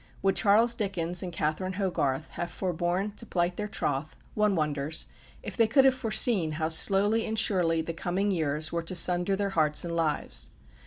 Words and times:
Would 0.23 0.35
Charles 0.35 0.73
Dickens 0.73 1.21
and 1.21 1.31
Catherine 1.31 1.73
Hogarth 1.73 2.29
have 2.31 2.49
foreborne 2.49 3.15
to 3.17 3.25
plight 3.27 3.55
their 3.55 3.67
troth, 3.67 4.15
one 4.33 4.55
wonders, 4.55 5.05
if 5.43 5.55
they 5.55 5.67
could 5.67 5.85
have 5.85 5.93
foreseen 5.93 6.53
how 6.53 6.69
slowly 6.69 7.23
and 7.27 7.37
surely 7.37 7.83
the 7.83 7.93
coming 7.93 8.31
years 8.31 8.71
were 8.71 8.81
to 8.81 8.95
sunder 8.95 9.35
their 9.35 9.51
hearts 9.51 9.83
and 9.85 9.95
lives? 9.95 10.49